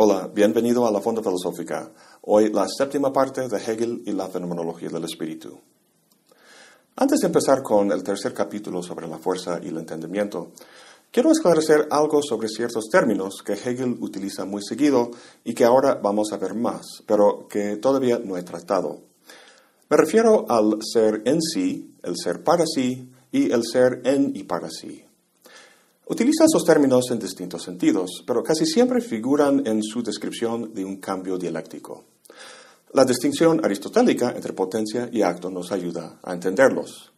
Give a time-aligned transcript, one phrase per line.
[0.00, 1.90] Hola, bienvenido a la Fonda Filosófica.
[2.22, 5.58] Hoy la séptima parte de Hegel y la fenomenología del espíritu.
[6.94, 10.52] Antes de empezar con el tercer capítulo sobre la fuerza y el entendimiento,
[11.10, 15.10] quiero esclarecer algo sobre ciertos términos que Hegel utiliza muy seguido
[15.42, 19.00] y que ahora vamos a ver más, pero que todavía no he tratado.
[19.90, 24.44] Me refiero al ser en sí, el ser para sí y el ser en y
[24.44, 25.07] para sí.
[26.10, 30.96] Utiliza esos términos en distintos sentidos, pero casi siempre figuran en su descripción de un
[30.96, 32.04] cambio dialéctico.
[32.94, 37.12] La distinción aristotélica entre potencia y acto nos ayuda a entenderlos.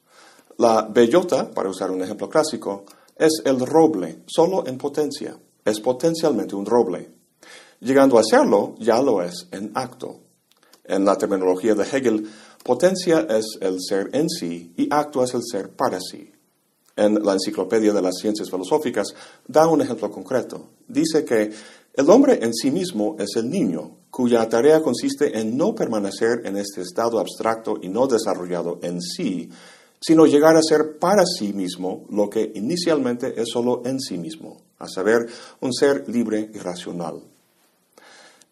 [0.58, 5.38] La bellota, para usar un ejemplo clásico, es el roble, solo en potencia.
[5.64, 7.12] Es potencialmente un roble.
[7.78, 10.18] Llegando a serlo, ya lo es en acto.
[10.82, 12.28] En la terminología de Hegel,
[12.64, 16.32] potencia es el ser en sí y acto es el ser para sí
[16.96, 19.14] en la Enciclopedia de las Ciencias Filosóficas,
[19.46, 20.70] da un ejemplo concreto.
[20.86, 21.50] Dice que
[21.94, 26.56] el hombre en sí mismo es el niño, cuya tarea consiste en no permanecer en
[26.56, 29.50] este estado abstracto y no desarrollado en sí,
[30.00, 34.58] sino llegar a ser para sí mismo lo que inicialmente es solo en sí mismo,
[34.78, 35.27] a saber,
[35.60, 37.22] un ser libre y racional.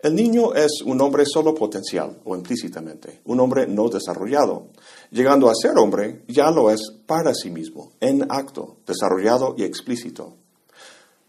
[0.00, 4.68] El niño es un hombre solo potencial o implícitamente, un hombre no desarrollado.
[5.10, 10.34] Llegando a ser hombre, ya lo es para sí mismo, en acto, desarrollado y explícito.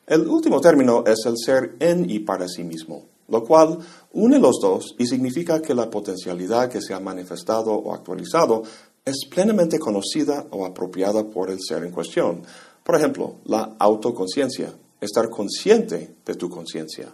[0.05, 3.79] El último término es el ser en y para sí mismo, lo cual
[4.13, 8.61] une los dos y significa que la potencialidad que se ha manifestado o actualizado
[9.03, 12.43] es plenamente conocida o apropiada por el ser en cuestión.
[12.83, 17.11] Por ejemplo, la autoconciencia, estar consciente de tu conciencia.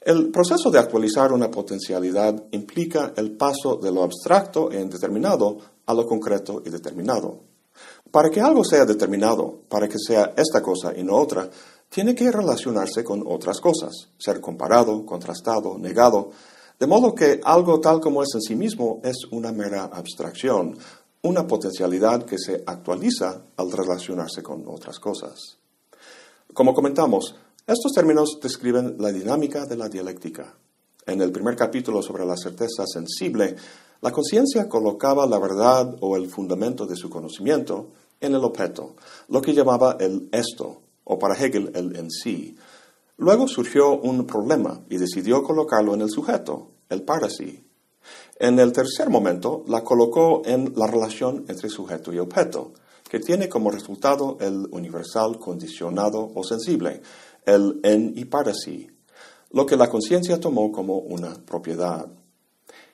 [0.00, 5.92] El proceso de actualizar una potencialidad implica el paso de lo abstracto e indeterminado a
[5.92, 7.40] lo concreto y determinado.
[8.10, 11.50] Para que algo sea determinado, para que sea esta cosa y no otra,
[11.88, 16.30] tiene que relacionarse con otras cosas, ser comparado, contrastado, negado,
[16.78, 20.78] de modo que algo tal como es en sí mismo es una mera abstracción,
[21.22, 25.58] una potencialidad que se actualiza al relacionarse con otras cosas.
[26.54, 27.34] Como comentamos,
[27.68, 30.54] estos términos describen la dinámica de la dialéctica.
[31.04, 33.56] En el primer capítulo sobre la certeza sensible,
[34.00, 37.90] la conciencia colocaba la verdad o el fundamento de su conocimiento
[38.22, 38.96] en el objeto,
[39.28, 42.56] lo que llamaba el esto, o para Hegel el en sí.
[43.18, 47.62] Luego surgió un problema y decidió colocarlo en el sujeto, el para sí.
[48.38, 52.72] En el tercer momento la colocó en la relación entre sujeto y objeto,
[53.08, 57.00] que tiene como resultado el universal condicionado o sensible,
[57.48, 58.86] el en y para sí,
[59.52, 62.06] lo que la conciencia tomó como una propiedad.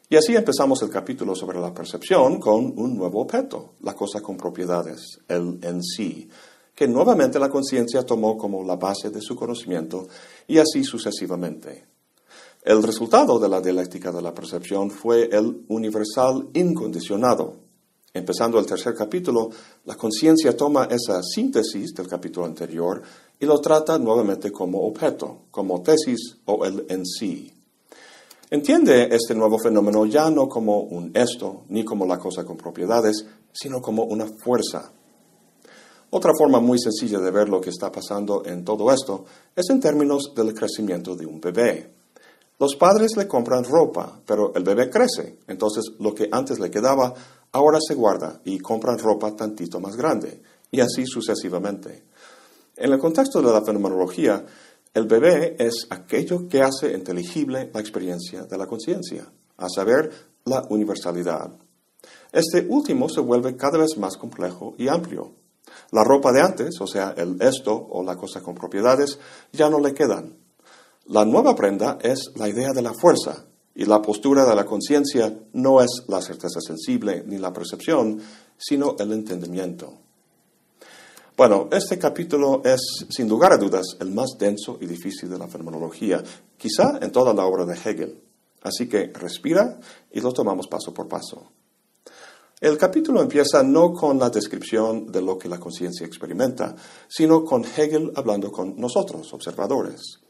[0.09, 4.37] Y así empezamos el capítulo sobre la percepción con un nuevo objeto, la cosa con
[4.37, 6.28] propiedades, el en sí,
[6.72, 10.06] que nuevamente la conciencia tomó como la base de su conocimiento
[10.47, 11.86] y así sucesivamente.
[12.62, 17.63] El resultado de la dialéctica de la percepción fue el universal incondicionado.
[18.16, 19.50] Empezando el tercer capítulo,
[19.86, 23.02] la conciencia toma esa síntesis del capítulo anterior
[23.41, 27.53] y lo trata nuevamente como objeto, como tesis o el en sí.
[28.50, 33.26] Entiende este nuevo fenómeno ya no como un esto, ni como la cosa con propiedades,
[33.53, 34.92] sino como una fuerza.
[36.10, 39.24] Otra forma muy sencilla de ver lo que está pasando en todo esto
[39.56, 41.91] es en términos del crecimiento de un bebé.
[42.60, 47.12] Los padres le compran ropa, pero el bebé crece, entonces lo que antes le quedaba
[47.54, 52.03] ahora se guarda y compran ropa tantito más grande, y así sucesivamente.
[52.76, 54.44] En el contexto de la fenomenología,
[54.92, 59.25] el bebé es aquello que hace inteligible la experiencia de la conciencia,
[59.56, 60.10] a saber,
[60.44, 61.53] la universalidad.
[62.32, 65.32] Este último se vuelve cada vez más complejo y amplio.
[65.92, 69.19] La ropa de antes, o sea, el esto o la cosa con propiedades,
[69.53, 70.36] ya no le quedan.
[71.06, 75.36] La nueva prenda es la idea de la fuerza, y la postura de la conciencia
[75.53, 78.21] no es la certeza sensible ni la percepción,
[78.56, 79.94] sino el entendimiento.
[81.36, 85.48] Bueno, este capítulo es, sin lugar a dudas, el más denso y difícil de la
[85.48, 86.22] fenomenología,
[86.56, 88.22] quizá en toda la obra de Hegel.
[88.62, 89.80] Así que respira
[90.12, 91.50] y lo tomamos paso por paso.
[92.60, 96.77] El capítulo empieza no con la descripción de lo que la conciencia experimenta,
[97.09, 100.20] sino con Hegel hablando con nosotros, observadores.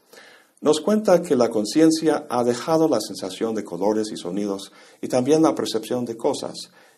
[0.65, 5.43] Nos cuenta que la conciencia ha dejado la sensación de colores y sonidos y también
[5.43, 6.55] la percepción de cosas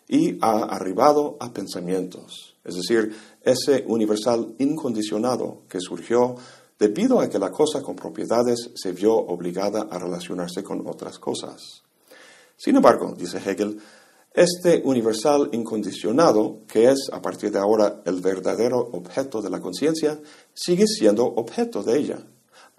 [0.08, 6.36] y ha arribado a pensamientos, es decir, ese universal incondicionado que surgió
[6.78, 11.82] debido a que la cosa con propiedades se vio obligada a relacionarse con otras cosas.
[12.56, 13.78] Sin embargo, dice Hegel,
[14.32, 20.18] este universal incondicionado, que es a partir de ahora el verdadero objeto de la conciencia,
[20.54, 22.24] sigue siendo objeto de ella,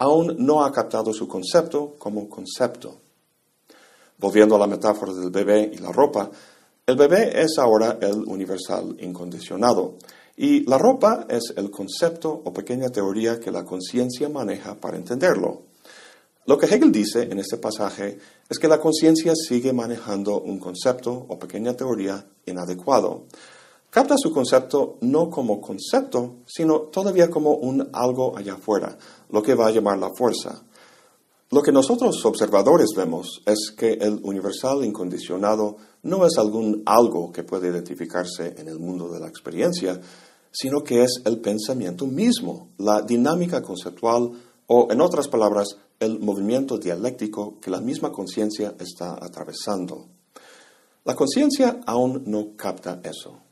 [0.00, 2.96] aún no ha captado su concepto como concepto.
[4.18, 6.30] Volviendo a la metáfora del bebé y la ropa,
[6.86, 9.96] el bebé es ahora el universal incondicionado
[10.36, 15.64] y la ropa es el concepto o pequeña teoría que la conciencia maneja para entenderlo.
[16.46, 18.18] Lo que Hegel dice en este pasaje
[18.48, 23.26] es que la conciencia sigue manejando un concepto o pequeña teoría inadecuado.
[23.90, 28.96] Capta su concepto no como concepto, sino todavía como un algo allá afuera,
[29.30, 30.62] lo que va a llamar la fuerza.
[31.50, 37.42] Lo que nosotros observadores vemos es que el universal incondicionado no es algún algo que
[37.42, 40.00] puede identificarse en el mundo de la experiencia,
[40.52, 44.30] sino que es el pensamiento mismo, la dinámica conceptual
[44.68, 45.66] o, en otras palabras,
[45.98, 50.06] el movimiento dialéctico que la misma conciencia está atravesando.
[51.04, 53.49] La conciencia aún no capta eso.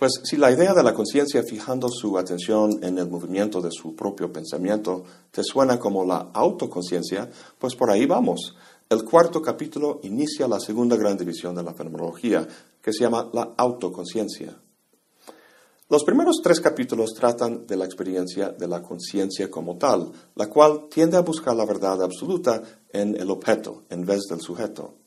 [0.00, 3.94] Pues si la idea de la conciencia fijando su atención en el movimiento de su
[3.94, 8.56] propio pensamiento te suena como la autoconciencia, pues por ahí vamos.
[8.88, 12.48] El cuarto capítulo inicia la segunda gran división de la fenomenología,
[12.80, 14.56] que se llama la autoconciencia.
[15.90, 20.88] Los primeros tres capítulos tratan de la experiencia de la conciencia como tal, la cual
[20.88, 24.99] tiende a buscar la verdad absoluta en el objeto en vez del sujeto.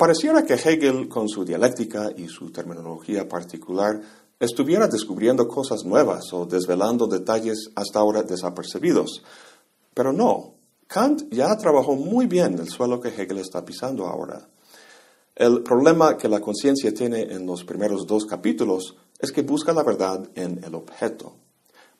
[0.00, 4.00] Pareciera que Hegel, con su dialéctica y su terminología particular,
[4.38, 9.22] estuviera descubriendo cosas nuevas o desvelando detalles hasta ahora desapercibidos.
[9.92, 10.54] Pero no,
[10.86, 14.48] Kant ya trabajó muy bien el suelo que Hegel está pisando ahora.
[15.34, 19.82] El problema que la conciencia tiene en los primeros dos capítulos es que busca la
[19.82, 21.34] verdad en el objeto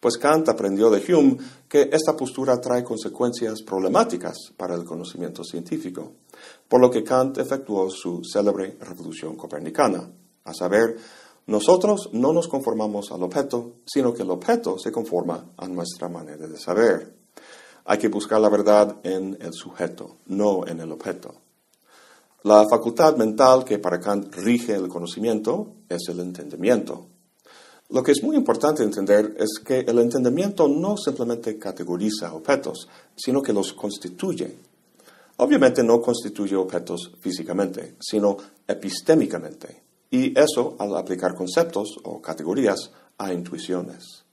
[0.01, 1.37] pues Kant aprendió de Hume
[1.69, 6.13] que esta postura trae consecuencias problemáticas para el conocimiento científico,
[6.67, 10.11] por lo que Kant efectuó su célebre revolución copernicana,
[10.45, 10.97] a saber,
[11.47, 16.47] nosotros no nos conformamos al objeto, sino que el objeto se conforma a nuestra manera
[16.47, 17.15] de saber.
[17.85, 21.35] Hay que buscar la verdad en el sujeto, no en el objeto.
[22.43, 27.10] La facultad mental que para Kant rige el conocimiento es el entendimiento.
[27.91, 33.43] Lo que es muy importante entender es que el entendimiento no simplemente categoriza objetos, sino
[33.43, 34.57] que los constituye.
[35.39, 38.37] Obviamente no constituye objetos físicamente, sino
[38.69, 44.25] epistémicamente, y eso al aplicar conceptos o categorías a intuiciones.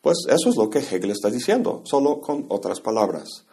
[0.00, 3.44] Pues eso es lo que Hegel está diciendo, solo con otras palabras.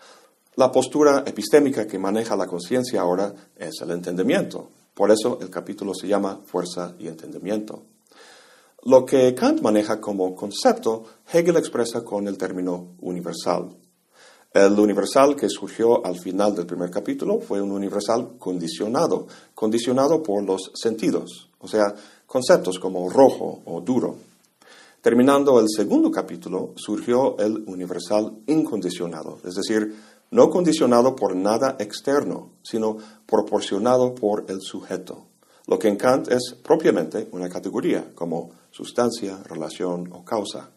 [0.55, 4.69] La postura epistémica que maneja la conciencia ahora es el entendimiento.
[4.95, 7.83] Por eso el capítulo se llama Fuerza y Entendimiento.
[8.83, 13.75] Lo que Kant maneja como concepto, Hegel expresa con el término universal.
[14.53, 20.43] El universal que surgió al final del primer capítulo fue un universal condicionado, condicionado por
[20.43, 21.93] los sentidos, o sea,
[22.25, 24.15] conceptos como rojo o duro.
[25.01, 29.93] Terminando el segundo capítulo, surgió el universal incondicionado, es decir,
[30.31, 35.28] no condicionado por nada externo, sino proporcionado por el sujeto.
[35.69, 40.71] Lo que en Kant es propiamente una categoría, como sustancia, relación o causa.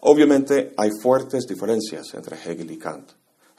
[0.00, 3.12] Obviamente hay fuertes diferencias entre Hegel y Kant.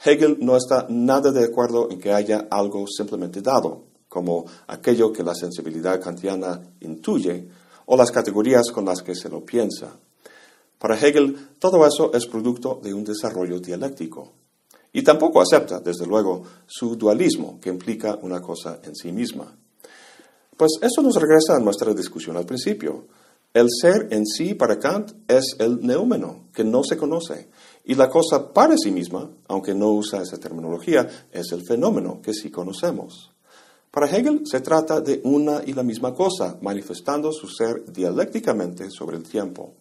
[0.04, 5.22] Hegel no está nada de acuerdo en que haya algo simplemente dado, como aquello que
[5.22, 7.48] la sensibilidad kantiana intuye
[7.86, 9.96] o las categorías con las que se lo piensa.
[10.78, 14.34] Para Hegel, todo eso es producto de un desarrollo dialéctico.
[14.92, 19.56] Y tampoco acepta, desde luego, su dualismo, que implica una cosa en sí misma.
[20.60, 23.06] Pues eso nos regresa a nuestra discusión al principio.
[23.54, 27.48] El ser en sí para Kant es el neúmeno, que no se conoce.
[27.86, 32.34] Y la cosa para sí misma, aunque no usa esa terminología, es el fenómeno que
[32.34, 33.32] sí conocemos.
[33.90, 39.16] Para Hegel se trata de una y la misma cosa, manifestando su ser dialécticamente sobre
[39.16, 39.72] el tiempo.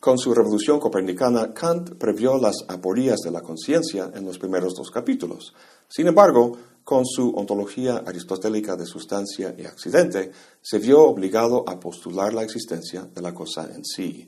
[0.00, 4.90] Con su revolución copernicana, Kant previó las aporías de la conciencia en los primeros dos
[4.90, 5.54] capítulos.
[5.88, 6.56] Sin embargo,
[6.88, 13.02] con su ontología aristotélica de sustancia y accidente, se vio obligado a postular la existencia
[13.02, 14.26] de la cosa en sí.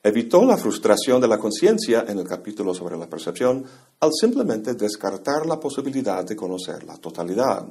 [0.00, 3.64] Evitó la frustración de la conciencia en el capítulo sobre la percepción
[3.98, 7.66] al simplemente descartar la posibilidad de conocer la totalidad.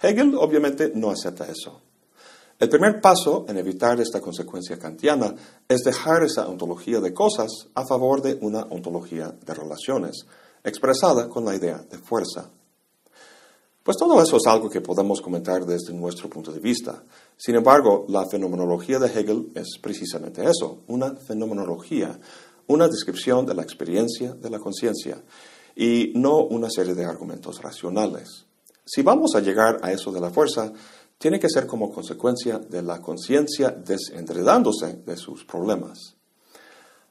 [0.00, 1.82] Hegel obviamente no acepta eso.
[2.58, 5.34] El primer paso en evitar esta consecuencia kantiana
[5.68, 10.24] es dejar esa ontología de cosas a favor de una ontología de relaciones,
[10.64, 12.48] expresada con la idea de fuerza.
[13.84, 17.04] Pues todo eso es algo que podemos comentar desde nuestro punto de vista.
[17.36, 22.18] Sin embargo, la fenomenología de Hegel es precisamente eso, una fenomenología,
[22.66, 25.22] una descripción de la experiencia de la conciencia
[25.76, 28.46] y no una serie de argumentos racionales.
[28.86, 30.72] Si vamos a llegar a eso de la fuerza,
[31.18, 36.16] tiene que ser como consecuencia de la conciencia desenredándose de sus problemas.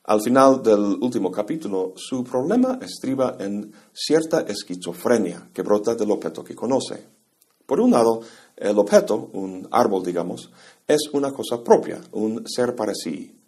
[0.05, 6.43] Al final del último capítulo, su problema estriba en cierta esquizofrenia que brota del objeto
[6.43, 7.07] que conoce.
[7.65, 8.19] Por un lado,
[8.57, 10.51] el objeto, un árbol digamos,
[10.85, 13.39] es una cosa propia, un ser para sí.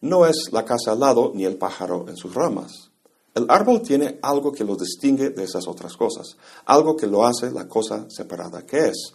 [0.00, 2.90] No es la casa al lado ni el pájaro en sus ramas.
[3.34, 7.50] El árbol tiene algo que lo distingue de esas otras cosas, algo que lo hace
[7.50, 9.12] la cosa separada que es.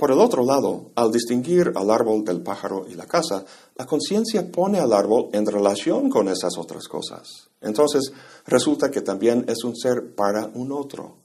[0.00, 3.44] Por el otro lado, al distinguir al árbol del pájaro y la casa,
[3.76, 7.50] la conciencia pone al árbol en relación con esas otras cosas.
[7.60, 8.10] Entonces,
[8.46, 11.16] resulta que también es un ser para un otro.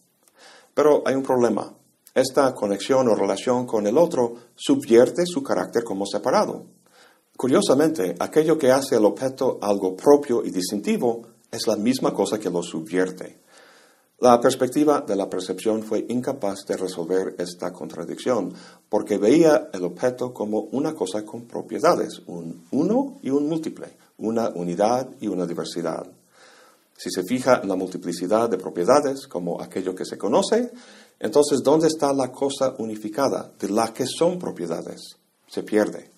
[0.74, 1.74] Pero hay un problema.
[2.13, 6.65] Esta conexión o relación con el otro subvierte su carácter como separado.
[7.38, 12.50] Curiosamente, aquello que hace al objeto algo propio y distintivo es la misma cosa que
[12.50, 13.39] lo subvierte.
[14.19, 18.53] La perspectiva de la percepción fue incapaz de resolver esta contradicción,
[18.88, 24.50] porque veía el objeto como una cosa con propiedades, un uno y un múltiple, una
[24.50, 26.07] unidad y una diversidad.
[26.98, 30.72] Si se fija en la multiplicidad de propiedades como aquello que se conoce,
[31.19, 35.17] entonces ¿dónde está la cosa unificada de la que son propiedades?
[35.45, 36.14] Se pierde.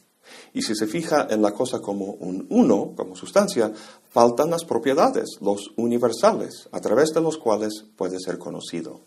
[0.54, 3.72] Y si se fija en la cosa como un uno, como sustancia,
[4.10, 9.02] faltan las propiedades, los universales, a través de los cuales puede ser conocido.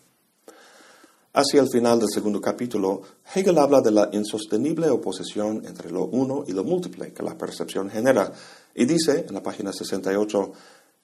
[1.33, 3.01] Hacia el final del segundo capítulo,
[3.33, 7.89] Hegel habla de la insostenible oposición entre lo uno y lo múltiple que la percepción
[7.89, 8.33] genera,
[8.75, 10.51] y dice en la página 68,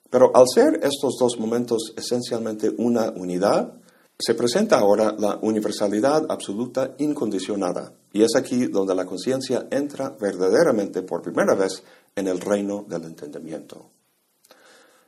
[0.10, 3.74] pero al ser estos dos momentos esencialmente una unidad,
[4.20, 11.04] se presenta ahora la universalidad absoluta incondicionada, y es aquí donde la conciencia entra verdaderamente
[11.04, 11.84] por primera vez
[12.16, 13.92] en el reino del entendimiento.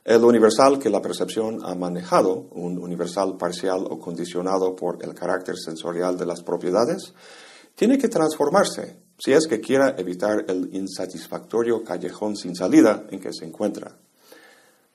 [0.04, 5.56] El universal que la percepción ha manejado, un universal parcial o condicionado por el carácter
[5.58, 7.12] sensorial de las propiedades,
[7.74, 13.32] tiene que transformarse si es que quiera evitar el insatisfactorio callejón sin salida en que
[13.32, 13.98] se encuentra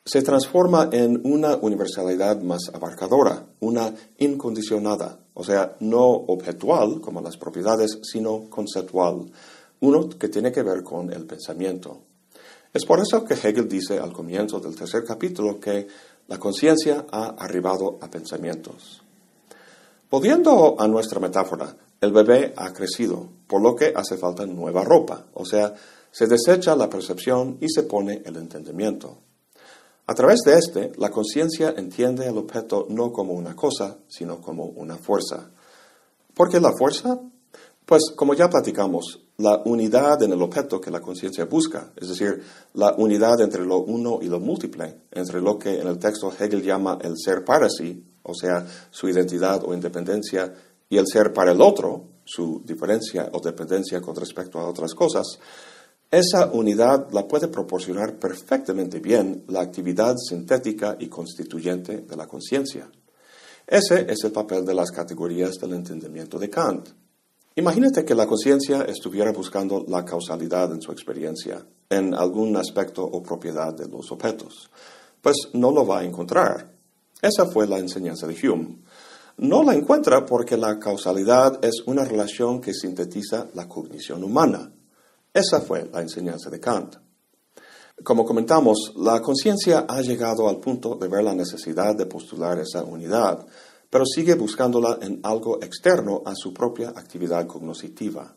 [0.07, 7.37] se transforma en una universalidad más abarcadora, una incondicionada, o sea, no objetual como las
[7.37, 9.31] propiedades, sino conceptual,
[9.79, 12.01] uno que tiene que ver con el pensamiento.
[12.71, 15.87] Es por eso que Hegel dice al comienzo del tercer capítulo que
[16.27, 19.01] la conciencia ha arribado a pensamientos.
[20.11, 25.25] Volviendo a nuestra metáfora, el bebé ha crecido, por lo que hace falta nueva ropa,
[25.33, 25.73] o sea,
[26.11, 29.24] se desecha la percepción y se pone el entendimiento.
[30.07, 34.65] A través de este, la conciencia entiende el objeto no como una cosa, sino como
[34.65, 35.49] una fuerza.
[36.33, 37.19] ¿Por qué la fuerza?
[37.85, 42.41] Pues como ya platicamos, la unidad en el objeto que la conciencia busca, es decir,
[42.73, 46.63] la unidad entre lo uno y lo múltiple, entre lo que en el texto Hegel
[46.63, 50.53] llama el ser para sí, o sea, su identidad o independencia,
[50.87, 55.39] y el ser para el otro, su diferencia o dependencia con respecto a otras cosas,
[56.11, 62.89] esa unidad la puede proporcionar perfectamente bien la actividad sintética y constituyente de la conciencia.
[63.67, 66.89] Ese es el papel de las categorías del entendimiento de Kant.
[67.55, 73.23] Imagínate que la conciencia estuviera buscando la causalidad en su experiencia, en algún aspecto o
[73.23, 74.69] propiedad de los objetos.
[75.21, 76.75] Pues no lo va a encontrar.
[77.21, 78.77] Esa fue la enseñanza de Hume.
[79.37, 84.71] No la encuentra porque la causalidad es una relación que sintetiza la cognición humana.
[85.35, 86.95] Esa fue la enseñanza de Kant.
[88.01, 92.85] Como comentamos, la conciencia ha llegado al punto de ver la necesidad de postular esa
[92.85, 93.45] unidad,
[93.89, 98.33] pero sigue buscándola en algo externo a su propia actividad cognoscitiva.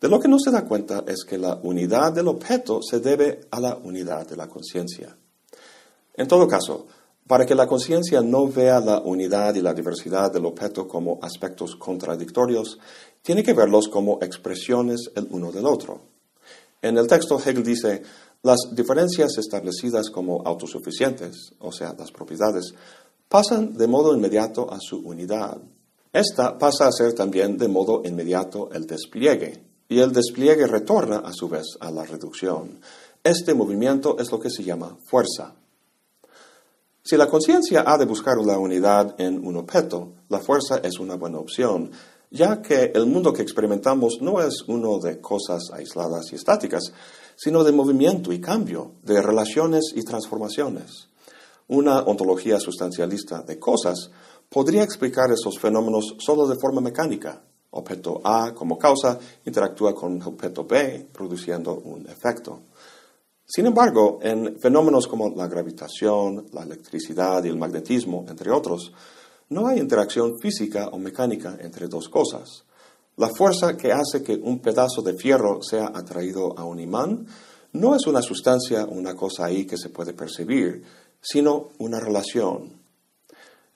[0.00, 3.40] De lo que no se da cuenta es que la unidad del objeto se debe
[3.50, 5.14] a la unidad de la conciencia.
[6.14, 6.86] En todo caso,
[7.26, 11.76] para que la conciencia no vea la unidad y la diversidad del objeto como aspectos
[11.76, 12.78] contradictorios,
[13.22, 16.00] tiene que verlos como expresiones el uno del otro.
[16.82, 18.02] En el texto Hegel dice,
[18.42, 22.74] las diferencias establecidas como autosuficientes, o sea, las propiedades,
[23.28, 25.58] pasan de modo inmediato a su unidad.
[26.12, 31.32] Esta pasa a ser también de modo inmediato el despliegue, y el despliegue retorna a
[31.32, 32.80] su vez a la reducción.
[33.22, 35.54] Este movimiento es lo que se llama fuerza.
[37.04, 41.16] Si la conciencia ha de buscar la unidad en un objeto, la fuerza es una
[41.16, 41.90] buena opción,
[42.30, 46.92] ya que el mundo que experimentamos no es uno de cosas aisladas y estáticas,
[47.34, 51.08] sino de movimiento y cambio, de relaciones y transformaciones.
[51.66, 54.12] Una ontología sustancialista de cosas
[54.48, 57.42] podría explicar esos fenómenos solo de forma mecánica.
[57.70, 62.60] Objeto A como causa interactúa con objeto B, produciendo un efecto.
[63.54, 68.94] Sin embargo, en fenómenos como la gravitación, la electricidad y el magnetismo, entre otros,
[69.50, 72.64] no hay interacción física o mecánica entre dos cosas.
[73.18, 77.26] La fuerza que hace que un pedazo de fierro sea atraído a un imán
[77.74, 80.82] no es una sustancia, una cosa ahí que se puede percibir,
[81.20, 82.80] sino una relación.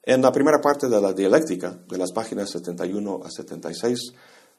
[0.02, 4.14] En la primera parte de la dialéctica, de las páginas 71 a 76,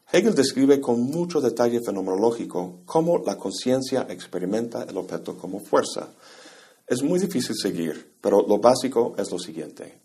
[0.10, 6.08] Hegel describe con mucho detalle fenomenológico cómo la conciencia experimenta el objeto como fuerza.
[6.88, 10.00] Es muy difícil seguir, pero lo básico es lo siguiente.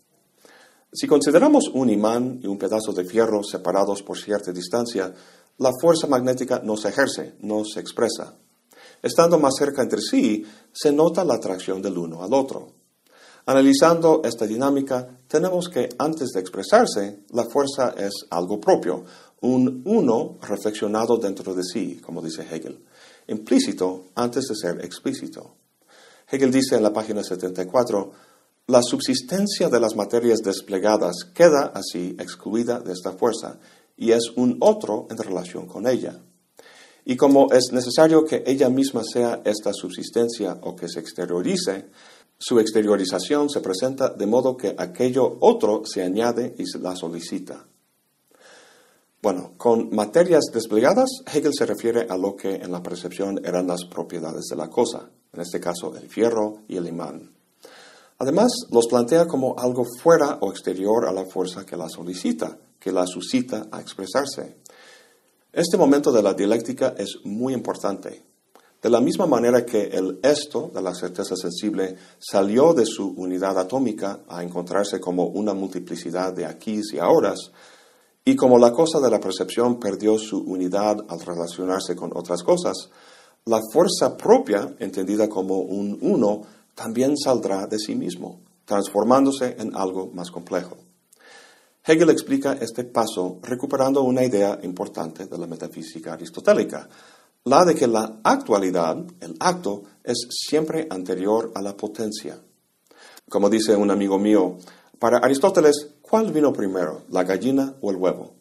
[0.91, 5.13] Si consideramos un imán y un pedazo de fierro separados por cierta distancia,
[5.57, 8.35] la fuerza magnética no se ejerce, no se expresa.
[9.01, 12.73] Estando más cerca entre sí, se nota la atracción del uno al otro.
[13.45, 19.03] Analizando esta dinámica, tenemos que antes de expresarse, la fuerza es algo propio,
[19.43, 22.79] un uno reflexionado dentro de sí, como dice Hegel,
[23.27, 25.55] implícito antes de ser explícito.
[26.31, 28.11] Hegel dice en la página 74,
[28.67, 33.59] la subsistencia de las materias desplegadas queda así excluida de esta fuerza
[33.97, 36.21] y es un otro en relación con ella.
[37.03, 41.89] Y como es necesario que ella misma sea esta subsistencia o que se exteriorice,
[42.37, 47.67] su exteriorización se presenta de modo que aquello otro se añade y se la solicita.
[49.23, 53.85] Bueno, con materias desplegadas, Hegel se refiere a lo que en la percepción eran las
[53.85, 57.31] propiedades de la cosa, en este caso el fierro y el imán.
[58.17, 62.91] Además, los plantea como algo fuera o exterior a la fuerza que la solicita, que
[62.91, 64.57] la suscita a expresarse.
[65.53, 68.25] Este momento de la dialéctica es muy importante.
[68.81, 73.57] De la misma manera que el esto de la certeza sensible salió de su unidad
[73.57, 77.33] atómica a encontrarse como una multiplicidad de aquí y ahora,
[78.25, 82.89] y como la cosa de la percepción perdió su unidad al relacionarse con otras cosas,
[83.45, 86.41] la fuerza propia, entendida como un uno,
[86.73, 90.77] también saldrá de sí mismo, transformándose en algo más complejo.
[91.85, 96.87] Hegel explica este paso recuperando una idea importante de la metafísica aristotélica,
[97.43, 102.39] la de que la actualidad, el acto, es siempre anterior a la potencia.
[103.27, 104.57] Como dice un amigo mío,
[105.03, 108.35] para Aristóteles, ¿cuál vino primero, la gallina o el huevo?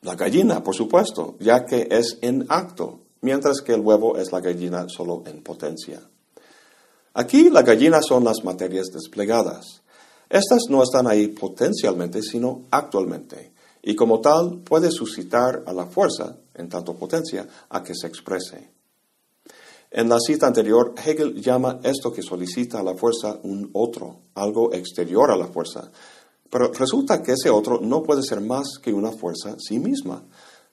[0.00, 4.40] La gallina, por supuesto, ya que es en acto, mientras que el huevo es la
[4.40, 6.00] gallina solo en potencia.
[7.14, 9.82] Aquí la gallina son las materias desplegadas.
[10.28, 16.36] Estas no están ahí potencialmente, sino actualmente, y como tal puede suscitar a la fuerza,
[16.54, 18.71] en tanto potencia, a que se exprese.
[19.94, 24.72] En la cita anterior, Hegel llama esto que solicita a la fuerza un otro, algo
[24.72, 25.90] exterior a la fuerza.
[26.48, 30.24] Pero resulta que ese otro no puede ser más que una fuerza sí misma.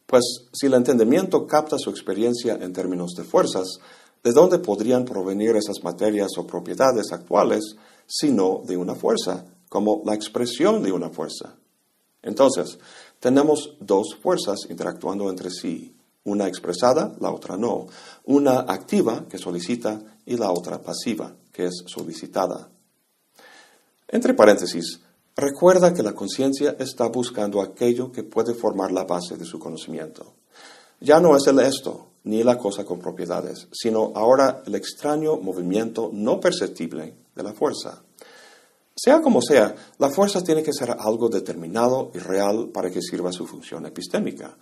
[0.06, 3.68] Pues si el entendimiento capta su experiencia en términos de fuerzas,
[4.24, 7.76] ¿de dónde podrían provenir esas materias o propiedades actuales
[8.08, 11.58] sino de una fuerza, como la expresión de una fuerza?
[12.22, 12.80] Entonces,
[13.20, 17.88] tenemos dos fuerzas interactuando entre sí, una expresada, la otra no,
[18.26, 22.70] una activa que solicita y la otra pasiva que es solicitada.
[24.08, 25.02] Entre paréntesis,
[25.36, 30.34] recuerda que la conciencia está buscando aquello que puede formar la base de su conocimiento.
[31.00, 36.10] Ya no es el esto, ni la cosa con propiedades, sino ahora el extraño movimiento
[36.14, 38.04] no perceptible de la fuerza.
[38.96, 43.32] Sea como sea, la fuerza tiene que ser algo determinado y real para que sirva
[43.32, 44.58] su función epistémica.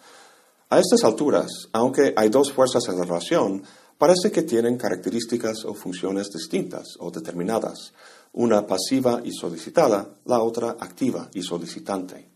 [0.70, 3.64] A estas alturas, aunque hay dos fuerzas en relación,
[3.98, 7.94] parece que tienen características o funciones distintas o determinadas,
[8.34, 12.28] una pasiva y solicitada, la otra activa y solicitante.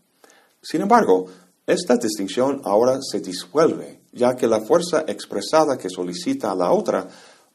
[0.62, 1.26] Sin embargo,
[1.66, 7.06] esta distinción ahora se disuelve, ya que la fuerza expresada que solicita a la otra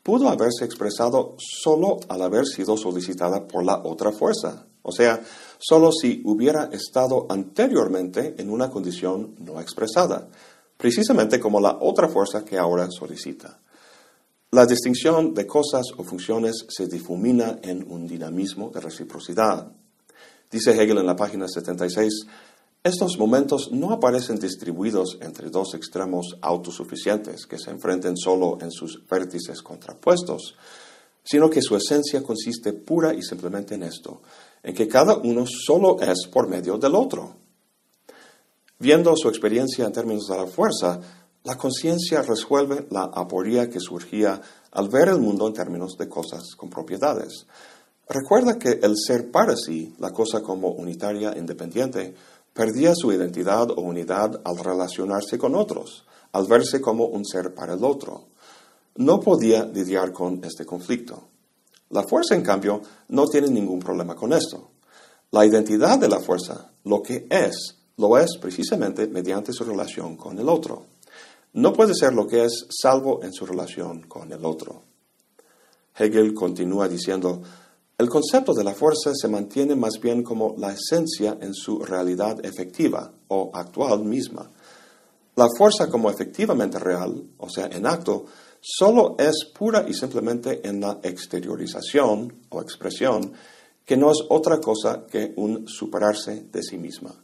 [0.04, 5.22] pudo haberse expresado solo al haber sido solicitada por la otra fuerza, o sea,
[5.58, 10.30] solo si hubiera estado anteriormente en una condición no expresada,
[10.78, 13.60] precisamente como la otra fuerza que ahora solicita.
[14.52, 19.72] La distinción de cosas o funciones se difumina en un dinamismo de reciprocidad.
[20.50, 22.26] Dice Hegel en la página 76,
[22.84, 29.06] estos momentos no aparecen distribuidos entre dos extremos autosuficientes que se enfrenten solo en sus
[29.06, 30.56] vértices contrapuestos,
[31.22, 34.22] sino que su esencia consiste pura y simplemente en esto,
[34.64, 37.47] en que cada uno solo es por medio del otro.
[38.80, 41.00] Viendo su experiencia en términos de la fuerza,
[41.44, 46.56] la conciencia resuelve la aporía que surgía al ver el mundo en términos de cosas
[46.56, 47.48] con propiedades.
[48.10, 52.16] Recuerda que el ser para sí, la cosa como unitaria independiente,
[52.58, 57.76] Perdía su identidad o unidad al relacionarse con otros, al verse como un ser para
[57.76, 58.30] el otro.
[58.96, 61.22] No podía lidiar con este conflicto.
[61.92, 64.72] La fuerza, en cambio, no tiene ningún problema con esto.
[65.30, 70.38] La identidad de la fuerza, lo que es, lo es precisamente mediante su relación con
[70.40, 70.86] el otro.
[71.54, 74.84] No puede ser lo que es salvo en su relación con el otro.
[75.98, 77.42] Hegel continúa diciendo,
[77.98, 82.46] el concepto de la fuerza se mantiene más bien como la esencia en su realidad
[82.46, 84.52] efectiva o actual misma.
[85.36, 88.26] La fuerza como efectivamente real, o sea, en acto,
[88.62, 93.34] solo es pura y simplemente en la exteriorización o expresión,
[93.84, 97.16] que no es otra cosa que un superarse de sí misma.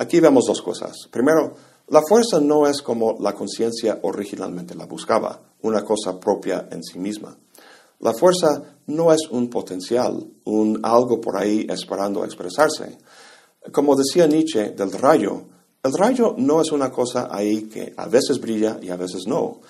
[0.00, 1.08] Aquí vemos dos cosas.
[1.10, 1.52] Primero,
[1.88, 6.98] la fuerza no es como la conciencia originalmente la buscaba, una cosa propia en sí
[6.98, 7.36] misma.
[7.98, 12.96] La fuerza no es un potencial, un algo por ahí esperando expresarse.
[13.72, 15.42] Como decía Nietzsche del rayo,
[15.82, 19.60] el rayo no es una cosa ahí que a veces brilla y a veces no.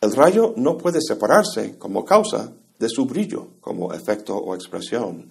[0.00, 5.30] El rayo no puede separarse como causa de su brillo, como efecto o expresión.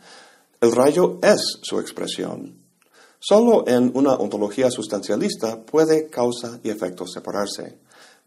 [0.61, 2.62] El rayo es su expresión.
[3.25, 7.77] Solo en una ontología sustancialista puede causa y efecto separarse.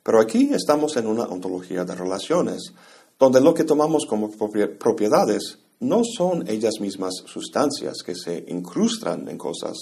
[0.03, 2.73] Pero aquí estamos en una ontología de relaciones,
[3.19, 9.37] donde lo que tomamos como propiedades no son ellas mismas sustancias que se incrustan en
[9.37, 9.77] cosas,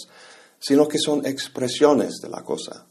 [0.58, 2.84] sino que son expresiones de la cosa.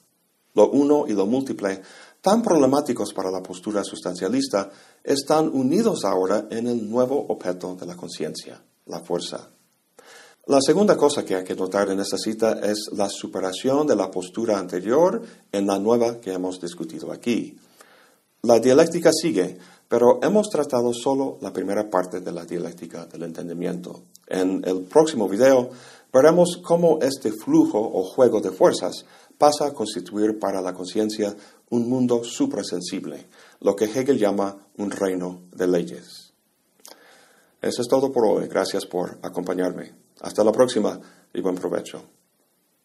[0.53, 1.81] Lo uno y lo múltiple,
[2.21, 4.69] tan problemáticos para la postura sustancialista,
[5.03, 9.52] están unidos ahora en el nuevo objeto de la conciencia, la fuerza.
[10.45, 14.11] La segunda cosa que hay que notar en esta cita es la superación de la
[14.11, 17.57] postura anterior en la nueva que hemos discutido aquí.
[18.41, 24.01] La dialéctica sigue, pero hemos tratado solo la primera parte de la dialéctica del entendimiento.
[24.27, 25.69] En el próximo video
[26.11, 29.05] veremos cómo este flujo o juego de fuerzas
[29.37, 31.33] pasa a constituir para la conciencia
[31.69, 33.27] un mundo suprasensible,
[33.61, 36.33] lo que Hegel llama un reino de leyes.
[37.61, 38.49] Eso es todo por hoy.
[38.49, 40.02] Gracias por acompañarme.
[40.23, 40.99] Hasta la próxima
[41.33, 42.01] y buen provecho.